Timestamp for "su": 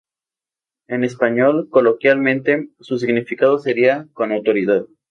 2.79-2.97